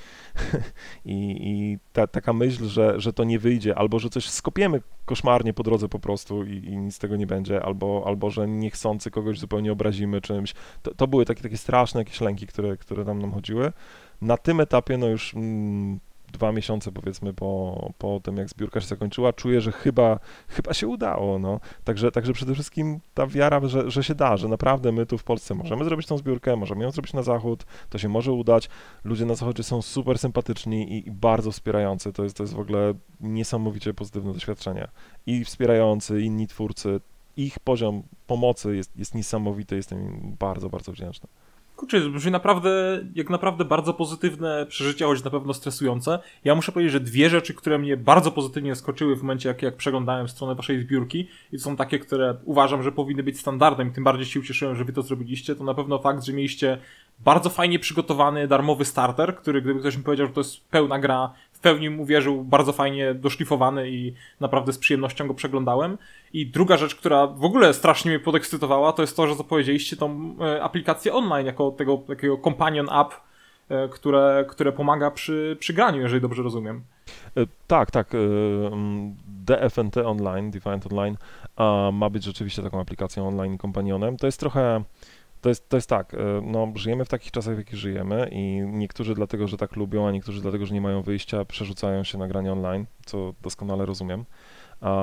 [1.04, 5.54] i, i ta, taka myśl, że, że to nie wyjdzie, albo że coś skopiemy koszmarnie
[5.54, 9.10] po drodze po prostu i, i nic z tego nie będzie, albo, albo że niechcący
[9.10, 13.18] kogoś zupełnie obrazimy czymś, to, to były takie, takie straszne jakieś lęki, które, które tam
[13.18, 13.72] nam chodziły.
[14.22, 15.34] Na tym etapie, no już...
[15.34, 16.00] Mm,
[16.32, 20.18] dwa miesiące powiedzmy po, po tym, jak zbiórka się zakończyła, czuję, że chyba,
[20.48, 21.60] chyba się udało, no.
[21.84, 25.24] Także, także przede wszystkim ta wiara, że, że się da, że naprawdę my tu w
[25.24, 28.68] Polsce możemy zrobić tą zbiórkę, możemy ją zrobić na zachód, to się może udać.
[29.04, 32.12] Ludzie na zachodzie są super sympatyczni i, i bardzo wspierający.
[32.12, 34.88] To jest, to jest w ogóle niesamowicie pozytywne doświadczenie.
[35.26, 37.00] I wspierający, inni twórcy,
[37.36, 41.28] ich poziom pomocy jest, jest niesamowity, jestem im bardzo, bardzo wdzięczny.
[41.82, 46.18] Kurczę, brzmi naprawdę, jak naprawdę bardzo pozytywne przeżycia, choć na pewno stresujące.
[46.44, 49.76] Ja muszę powiedzieć, że dwie rzeczy, które mnie bardzo pozytywnie skoczyły w momencie, jak, jak
[49.76, 54.04] przeglądałem stronę waszej zbiórki i to są takie, które uważam, że powinny być standardem tym
[54.04, 56.78] bardziej się ucieszyłem, że wy to zrobiliście, to na pewno fakt, że mieliście
[57.18, 61.32] bardzo fajnie przygotowany darmowy starter, który gdyby ktoś mi powiedział, że to jest pełna gra,
[61.62, 65.98] pełni mu wierzył, bardzo fajnie doszlifowany i naprawdę z przyjemnością go przeglądałem.
[66.32, 70.36] I druga rzecz, która w ogóle strasznie mnie podekscytowała, to jest to, że zapowiedzieliście tą
[70.40, 73.10] e, aplikację online jako tego takiego companion app,
[73.68, 76.82] e, które, które pomaga przy, przy graniu, jeżeli dobrze rozumiem.
[77.36, 78.14] E, tak, tak.
[78.14, 81.16] Mm, DFNT Online, Defiant Online
[81.92, 84.16] ma być rzeczywiście taką aplikacją online kompanionem.
[84.16, 84.84] To jest trochę
[85.42, 88.62] to jest, to jest tak, e, no, żyjemy w takich czasach, w jakich żyjemy i
[88.66, 92.28] niektórzy dlatego, że tak lubią, a niektórzy dlatego, że nie mają wyjścia, przerzucają się na
[92.28, 94.24] granie online, co doskonale rozumiem.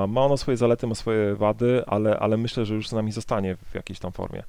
[0.08, 3.56] Ma ono swoje zalety, ma swoje wady, ale, ale myślę, że już z nami zostanie
[3.56, 4.44] w jakiejś tam formie.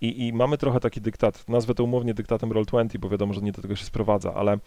[0.00, 3.52] I, I mamy trochę taki dyktat, nazwę to umownie dyktatem Roll20, bo wiadomo, że nie
[3.52, 4.58] do tego się sprowadza, ale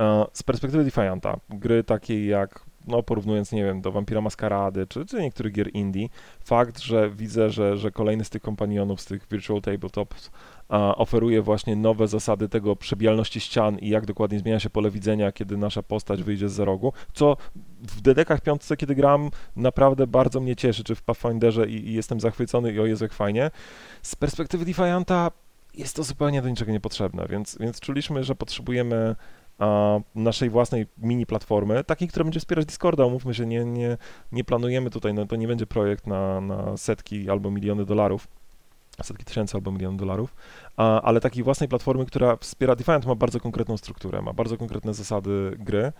[0.00, 5.06] e, z perspektywy Defianta, gry takiej jak no porównując, nie wiem, do Vampira Maskarady, czy,
[5.06, 6.08] czy niektórych gier indie,
[6.44, 10.30] fakt, że widzę, że, że kolejny z tych kompanionów, z tych virtual tabletops
[10.68, 15.32] a, oferuje właśnie nowe zasady tego przebijalności ścian i jak dokładnie zmienia się pole widzenia,
[15.32, 17.36] kiedy nasza postać wyjdzie z rogu, co
[17.82, 22.20] w DDK piątce, kiedy gram, naprawdę bardzo mnie cieszy, czy w Pathfinderze i, i jestem
[22.20, 23.50] zachwycony i o Jezu, jak fajnie.
[24.02, 25.30] Z perspektywy Defianta
[25.74, 29.16] jest to zupełnie do niczego niepotrzebne, więc, więc czuliśmy, że potrzebujemy
[30.14, 33.04] naszej własnej mini platformy, takiej, która będzie wspierać Discorda.
[33.04, 33.96] Umówmy się, nie, nie,
[34.32, 38.28] nie planujemy tutaj, no to nie będzie projekt na, na setki albo miliony dolarów,
[39.02, 40.34] setki tysięcy albo miliony dolarów,
[40.76, 44.94] a, ale takiej własnej platformy, która wspiera Defiant ma bardzo konkretną strukturę, ma bardzo konkretne
[44.94, 45.82] zasady gry.
[45.82, 45.92] E,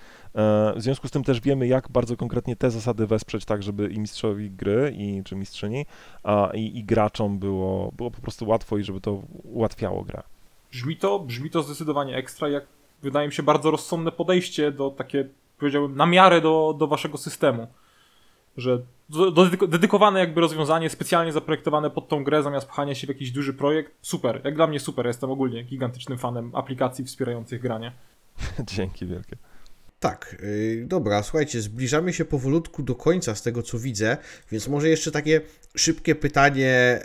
[0.76, 4.00] w związku z tym też wiemy, jak bardzo konkretnie te zasady wesprzeć tak, żeby i
[4.00, 5.86] mistrzowi gry, i, czy mistrzyni,
[6.22, 10.22] a, i, i graczom było, było po prostu łatwo i żeby to ułatwiało grę.
[10.70, 15.28] Brzmi to, brzmi to zdecydowanie ekstra, jak wydaje mi się, bardzo rozsądne podejście do takie,
[15.58, 17.66] powiedziałbym, na miarę do, do waszego systemu.
[18.56, 23.10] Że do, do dedykowane jakby rozwiązanie, specjalnie zaprojektowane pod tą grę, zamiast pchania się w
[23.10, 23.92] jakiś duży projekt.
[24.02, 25.06] Super, jak dla mnie super.
[25.06, 27.92] Jestem ogólnie gigantycznym fanem aplikacji wspierających granie.
[28.76, 29.36] Dzięki wielkie.
[30.00, 34.16] Tak, yy, dobra, słuchajcie, zbliżamy się powolutku do końca z tego co widzę,
[34.52, 35.40] więc może jeszcze takie
[35.76, 37.00] szybkie pytanie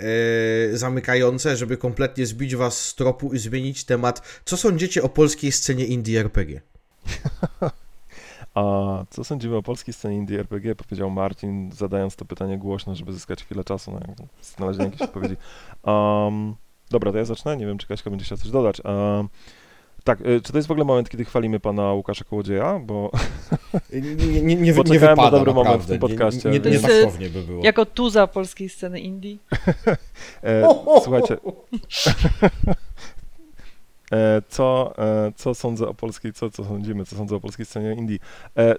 [0.72, 4.42] yy, zamykające, żeby kompletnie zbić was z tropu i zmienić temat.
[4.46, 6.62] Co sądzicie o polskiej scenie indie RPG?
[8.56, 8.64] A
[9.10, 10.76] co sądzimy o polskiej scenie indie RPG?
[10.76, 14.00] Powiedział Marcin, zadając to pytanie głośno, żeby zyskać chwilę czasu na
[14.42, 15.38] znalezienie jakiejś odpowiedzi.
[15.84, 16.56] Um,
[16.92, 17.58] dobra, to ja zacznę.
[17.58, 18.82] Nie wiem, czy Kaśka będzie chciała coś dodać.
[18.86, 19.30] Um,
[20.04, 22.80] Tak, y, czy to jest w ogóle moment, kiedy chwalimy pana Łukasza Kołodzieja?
[22.80, 23.12] Bo
[23.94, 26.50] Nie, nie, nie, nie, Poczekałem nie na wypada dobry moment w tym podcaście.
[26.50, 27.63] Nie, nie, To nie, nietaktownie by było.
[27.63, 29.38] Jako tuza polskiej sceny indie.
[30.44, 30.68] e,
[31.04, 31.38] słuchajcie,
[34.12, 37.94] e, co, e, co sądzę o polskiej, co, co sądzimy, co sądzę o polskiej scenie
[37.94, 38.18] indie?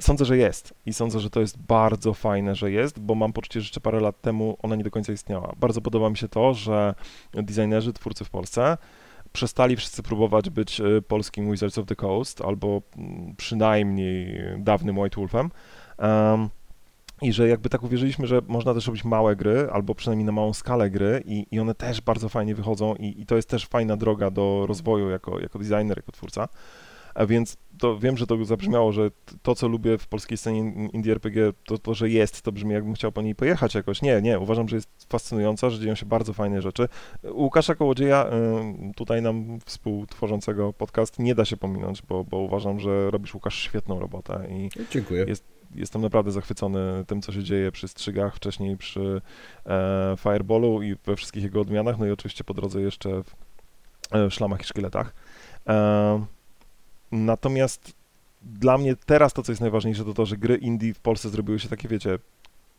[0.00, 3.60] Sądzę, że jest i sądzę, że to jest bardzo fajne, że jest, bo mam poczucie,
[3.60, 5.54] że jeszcze parę lat temu ona nie do końca istniała.
[5.56, 6.94] Bardzo podoba mi się to, że
[7.32, 8.76] designerzy, twórcy w Polsce
[9.34, 15.16] przestali wszyscy próbować być e, polskim Wizards of the Coast, albo mm, przynajmniej dawnym White
[15.16, 15.50] Wolfem.
[15.98, 16.48] Em,
[17.22, 20.52] I że jakby tak uwierzyliśmy, że można też robić małe gry, albo przynajmniej na małą
[20.52, 23.96] skalę gry i, i one też bardzo fajnie wychodzą i, i to jest też fajna
[23.96, 26.48] droga do rozwoju jako, jako designer, jako twórca.
[27.14, 29.10] A więc to wiem, że to zabrzmiało, że
[29.42, 32.72] to, co lubię w polskiej scenie in- indie RPG, to to, że jest, to brzmi
[32.72, 34.02] jakbym chciał po niej pojechać jakoś.
[34.02, 36.88] Nie, nie, uważam, że jest fascynująca, że dzieją się bardzo fajne rzeczy.
[37.22, 38.26] U Łukasza Kołodzieja,
[38.96, 44.00] tutaj nam współtworzącego podcast, nie da się pominąć, bo, bo uważam, że robisz, Łukasz, świetną
[44.00, 45.24] robotę i Dziękuję.
[45.28, 49.20] Jest- jestem naprawdę zachwycony tym, co się dzieje przy strzygach, wcześniej przy
[49.66, 53.34] e, Fireballu i we wszystkich jego odmianach, no i oczywiście po drodze jeszcze w
[54.14, 55.14] e, Szlamach i Szkieletach.
[55.68, 56.24] E,
[57.14, 57.92] natomiast
[58.42, 61.58] dla mnie teraz to, co jest najważniejsze, to to, że gry indie w Polsce zrobiły
[61.58, 62.18] się takie, wiecie,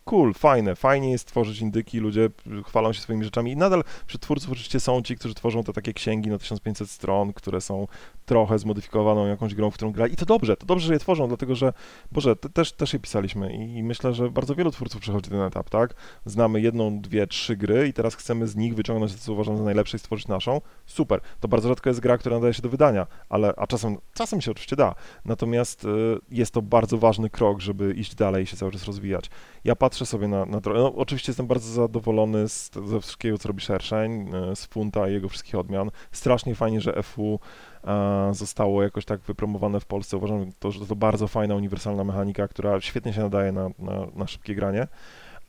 [0.06, 2.30] cool, fajne, fajnie jest tworzyć indyki, ludzie
[2.66, 5.94] chwalą się swoimi rzeczami i nadal wśród twórców oczywiście są ci, którzy tworzą te takie
[5.94, 7.88] księgi na 1500 stron, które są
[8.26, 11.28] trochę zmodyfikowaną jakąś grą, w którą grali i to dobrze, to dobrze, że je tworzą,
[11.28, 11.74] dlatego że,
[12.12, 15.42] Boże, te, też, też je pisaliśmy i, i myślę, że bardzo wielu twórców przechodzi ten
[15.42, 15.94] etap, tak?
[16.26, 19.64] Znamy jedną, dwie, trzy gry i teraz chcemy z nich wyciągnąć to, co uważam za
[19.64, 20.62] najlepsze i stworzyć naszą.
[20.86, 24.42] Super, to bardzo rzadko jest gra, która nadaje się do wydania, ale, a czasem, czasem
[24.42, 25.88] się oczywiście da, natomiast y,
[26.32, 29.30] jest to bardzo ważny krok, żeby iść dalej i się cały czas rozwijać.
[29.64, 33.48] Ja patrzę sobie na, na drogę, no, oczywiście jestem bardzo zadowolony z, ze wszystkiego, co
[33.48, 35.92] robi Szerszeń, y, z Funta i jego wszystkich odmian.
[36.12, 37.40] Strasznie fajnie, że FU
[37.84, 40.18] e, zostało jakoś tak wypromowane w Polsce.
[40.18, 44.28] Uważam, to, że to bardzo fajna, uniwersalna mechanika, która świetnie się nadaje na, na, na
[44.28, 44.88] szybkie granie.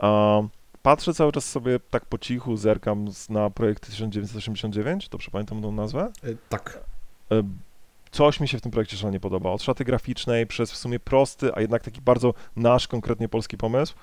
[0.02, 0.48] E,
[0.82, 6.12] patrzę cały czas sobie tak po cichu, zerkam na projekt 1989, dobrze pamiętam tą nazwę?
[6.24, 6.80] E, Tak.
[7.32, 7.42] E,
[8.10, 9.50] Coś mi się w tym projekcie szalenie podoba.
[9.50, 13.94] Od szaty graficznej przez w sumie prosty, a jednak taki bardzo nasz, konkretnie polski pomysł.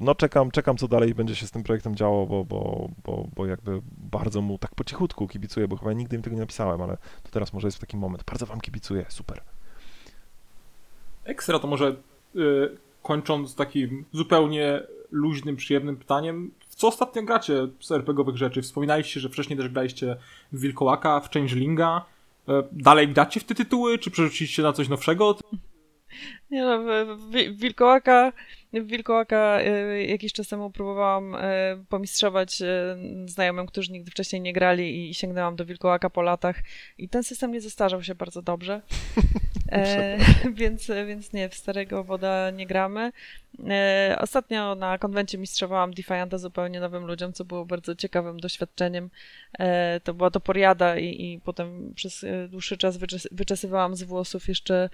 [0.00, 3.46] No czekam, czekam co dalej będzie się z tym projektem działo, bo, bo, bo, bo
[3.46, 6.96] jakby bardzo mu tak po cichutku kibicuję, bo chyba nigdy im tego nie napisałem, ale
[7.22, 8.24] to teraz może jest taki moment.
[8.24, 9.40] Bardzo wam kibicuję, super.
[11.24, 11.96] Ekstra to może
[12.36, 16.50] y, kończąc takim zupełnie luźnym, przyjemnym pytaniem.
[16.68, 18.62] W co ostatnio gracie z RPGowych rzeczy?
[18.62, 20.16] Wspominaliście, że wcześniej też graliście
[20.52, 22.04] w Wilkołaka, w Changelinga.
[22.48, 25.36] Y, dalej gracie w te tytuły, czy przerzuciliście na coś nowszego?
[26.50, 28.32] Nie no, w, w, w Wilkołaka,
[28.80, 31.38] w Wilkołaka y, jakiś czas temu próbowałam y,
[31.88, 32.66] pomistrzować y,
[33.28, 36.62] znajomym, którzy nigdy wcześniej nie grali i sięgnęłam do Wilkołaka po latach
[36.98, 38.82] i ten system nie zestarzał się bardzo dobrze.
[39.72, 40.18] E,
[40.60, 43.12] więc, więc nie, w starego woda nie gramy.
[43.68, 49.10] E, ostatnio na konwencie mistrzowałam Defianta zupełnie nowym ludziom, co było bardzo ciekawym doświadczeniem.
[49.58, 54.02] E, to była to poriada i, i potem przez e, dłuższy czas wyczes- wyczesywałam z
[54.02, 54.88] włosów jeszcze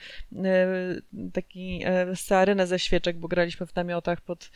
[1.32, 4.50] taki stearynę ze świeczek, bo graliśmy w namiotach pod,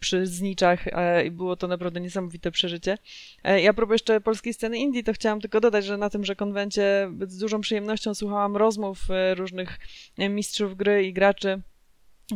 [0.00, 0.84] przy zniczach
[1.24, 2.98] i było to naprawdę niesamowite przeżycie.
[3.44, 7.38] Ja propos jeszcze polskiej sceny indie, to chciałam tylko dodać, że na tymże konwencie z
[7.38, 8.98] dużą przyjemnością słuchałam rozmów
[9.36, 9.78] różnych
[10.18, 11.62] mistrzów gry i graczy,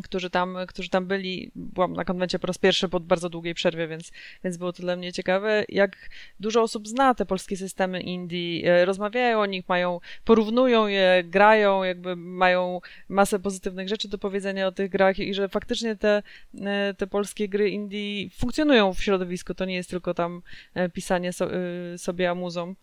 [0.03, 1.51] którzy tam, którzy tam byli.
[1.55, 4.11] Byłam na konwencie po raz pierwszy po bardzo długiej przerwie, więc,
[4.45, 9.41] więc było to dla mnie ciekawe, jak dużo osób zna te polskie systemy indie, rozmawiają
[9.41, 14.91] o nich, mają, porównują je, grają, jakby mają masę pozytywnych rzeczy do powiedzenia o tych
[14.91, 16.23] grach i że faktycznie te,
[16.61, 20.43] e, te polskie gry indie funkcjonują w środowisku, to nie jest tylko tam
[20.75, 22.75] e, pisanie so, e, sobie amuzą.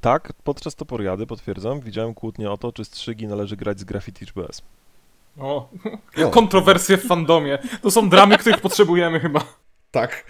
[0.00, 4.32] Tak, podczas toporiady, potwierdzam, widziałem kłótnię o to, czy strzygi należy grać z Graffiti czy
[5.38, 5.68] O,
[6.16, 7.58] No, kontrowersje w fandomie.
[7.82, 9.44] To są dramy, których potrzebujemy chyba.
[9.90, 10.26] tak.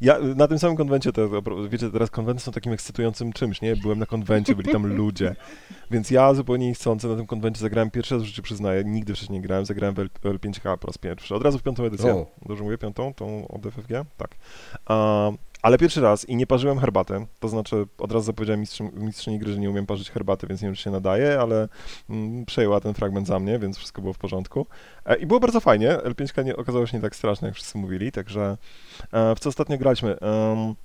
[0.00, 3.76] Ja na tym samym konwencie, to, to, wiecie, teraz konwenty są takim ekscytującym czymś, nie?
[3.76, 5.36] Byłem na konwencie, byli tam ludzie,
[5.90, 9.38] więc ja zupełnie niechcący na tym konwencie zagrałem pierwszy raz w życiu, przyznaję, nigdy wcześniej
[9.38, 12.26] nie grałem, zagrałem w L- L5K po raz pierwszy, od razu w piątą edycję, O.
[12.46, 13.90] dobrze mówię, piątą, tą od FFG?
[14.16, 14.30] Tak.
[14.88, 19.38] Um, ale pierwszy raz i nie parzyłem herbaty, to znaczy od razu zapowiedziałem mistrzy, mistrzyni
[19.38, 21.68] gry, że nie umiem parzyć herbaty, więc nie wiem, czy się nadaje, ale
[22.10, 24.66] mm, przejęła ten fragment za mnie, więc wszystko było w porządku.
[25.06, 28.12] E, I było bardzo fajnie, L5K nie, okazało się nie tak straszne, jak wszyscy mówili,
[28.12, 28.56] także
[29.12, 30.16] e, w co ostatnio graliśmy?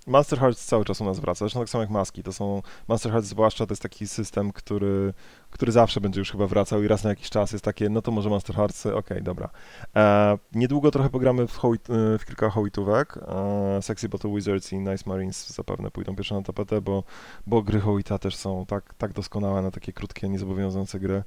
[0.07, 3.11] Um, Hearts cały czas u nas wraca, zresztą tak samo jak Maski, to są, Monster
[3.11, 5.13] Hearts zwłaszcza to jest taki system, który,
[5.51, 8.11] który zawsze będzie już chyba wracał i raz na jakiś czas jest takie, no to
[8.11, 9.49] może Monster Hearts, okej, dobra.
[9.95, 15.03] E, niedługo trochę pogramy w, e, w kilka hołitówek, e, Sexy Battle Wizards i Nice
[15.05, 17.03] Marines zapewne pójdą pierwsze na tapetę, bo,
[17.47, 21.23] bo gry Hołita też są tak, tak doskonałe na takie krótkie, niezobowiązujące gry.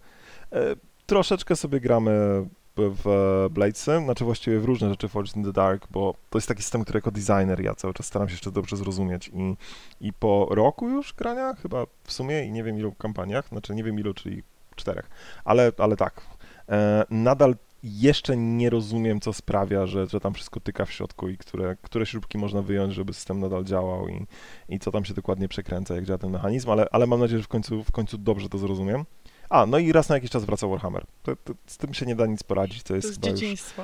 [0.53, 2.45] E, troszeczkę sobie gramy
[2.77, 6.63] w Bladesy, znaczy właściwie w różne rzeczy Forged in the Dark, bo to jest taki
[6.63, 9.57] system, który jako designer ja cały czas staram się jeszcze dobrze zrozumieć i,
[10.01, 13.85] i po roku już grania, chyba w sumie i nie wiem ilu kampaniach, znaczy nie
[13.85, 14.43] wiem ilu, czyli
[14.77, 15.11] czterech,
[15.45, 16.21] ale, ale tak,
[16.69, 21.37] e, nadal jeszcze nie rozumiem, co sprawia, że, że tam wszystko tyka w środku i
[21.37, 24.27] które, które śrubki można wyjąć, żeby system nadal działał i,
[24.69, 27.45] i co tam się dokładnie przekręca, jak działa ten mechanizm, ale, ale mam nadzieję, że
[27.45, 29.05] w końcu, w końcu dobrze to zrozumiem.
[29.53, 31.05] A, no i raz na jakiś czas wraca Warhammer.
[31.23, 33.41] To, to, z tym się nie da nic poradzić, to To jest, jest chyba już
[33.41, 33.83] dzieciństwo.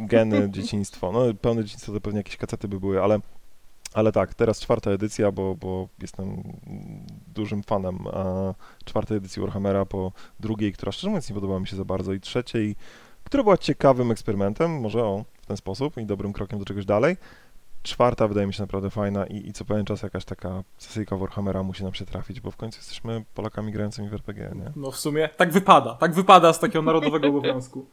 [0.00, 1.12] geny, dzieciństwo.
[1.12, 3.18] No, pełne dzieciństwo to pewnie jakieś kacety by były, ale,
[3.94, 6.42] ale tak, teraz czwarta edycja, bo, bo jestem
[7.34, 7.98] dużym fanem
[8.84, 12.20] czwartej edycji Warhammera po drugiej, która szczerze mówiąc nie podobała mi się za bardzo i
[12.20, 12.76] trzeciej,
[13.24, 17.16] która była ciekawym eksperymentem, może o, w ten sposób i dobrym krokiem do czegoś dalej.
[17.86, 21.62] Czwarta wydaje mi się naprawdę fajna i, i co pewien czas jakaś taka sesyjka Warhammera
[21.62, 24.72] musi nam się trafić, bo w końcu jesteśmy Polakami grającymi w RPG, nie?
[24.76, 27.86] No w sumie tak wypada, tak wypada z takiego narodowego obowiązku.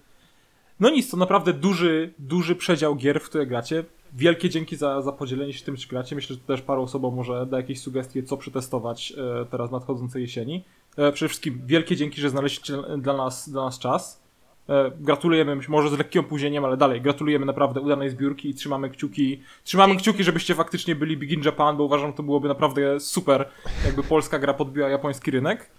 [0.80, 3.84] No nic, to naprawdę duży, duży przedział gier, w które gracie.
[4.14, 6.16] Wielkie dzięki za, za podzielenie się tym, czy gracie.
[6.16, 10.64] Myślę, że też paru osobom może da jakieś sugestie, co przetestować e, teraz nadchodzącej jesieni.
[10.98, 14.23] E, przede wszystkim wielkie dzięki, że znaleźliście dla nas, dla nas czas.
[14.70, 19.42] E, gratulujemy, może z lekkim opóźnieniem, ale dalej, gratulujemy naprawdę udanej zbiórki i trzymamy kciuki,
[19.64, 23.50] trzymamy kciuki, żebyście faktycznie byli Big in Japan, bo uważam, że to byłoby naprawdę super,
[23.86, 25.70] jakby polska gra podbiła japoński rynek.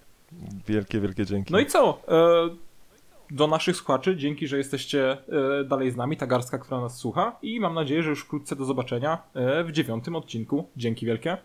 [0.67, 1.53] Wielkie, wielkie dzięki.
[1.53, 2.01] No i co?
[2.09, 2.51] E,
[3.31, 7.37] do naszych słuchaczy, dzięki, że jesteście e, dalej z nami, ta garstka, która nas słucha
[7.43, 9.19] i mam nadzieję, że już wkrótce do zobaczenia
[9.65, 10.69] w dziewiątym odcinku.
[10.77, 11.37] Dzięki wielkie.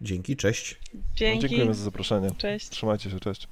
[0.00, 0.80] Dzięki, cześć.
[0.94, 1.40] No, Dzięki.
[1.40, 2.30] dziękujemy za zaproszenie.
[2.38, 2.68] Cześć.
[2.68, 3.48] Trzymajcie się, cześć.